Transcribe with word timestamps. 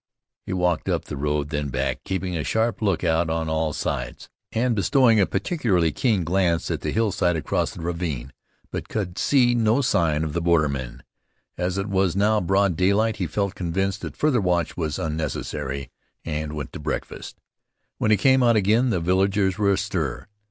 He 0.47 0.51
walked 0.53 0.89
up 0.89 1.05
the 1.05 1.15
road; 1.15 1.49
then 1.49 1.67
back, 1.69 2.03
keeping 2.03 2.35
a 2.35 2.43
sharp 2.43 2.81
lookout 2.81 3.29
on 3.29 3.47
all 3.49 3.71
sides, 3.71 4.29
and 4.51 4.75
bestowing 4.75 5.19
a 5.19 5.27
particularly 5.27 5.91
keen 5.91 6.23
glance 6.23 6.71
at 6.71 6.81
the 6.81 6.89
hillside 6.89 7.35
across 7.35 7.69
the 7.75 7.81
ravine, 7.83 8.33
but 8.71 8.89
could 8.89 9.19
see 9.19 9.53
no 9.53 9.79
sign 9.81 10.23
of 10.23 10.33
the 10.33 10.41
bordermen. 10.41 11.03
As 11.55 11.77
it 11.77 11.85
was 11.85 12.15
now 12.15 12.41
broad 12.41 12.75
daylight 12.75 13.17
he 13.17 13.27
felt 13.27 13.53
convinced 13.53 14.01
that 14.01 14.17
further 14.17 14.41
watch 14.41 14.75
was 14.75 14.97
unnecessary, 14.97 15.91
and 16.25 16.53
went 16.53 16.69
in 16.69 16.71
to 16.71 16.79
breakfast. 16.79 17.37
When 17.99 18.09
he 18.09 18.17
came 18.17 18.41
out 18.41 18.55
again 18.55 18.89
the 18.89 19.01
villagers 19.01 19.59
were 19.59 19.71
astir. 19.73 20.27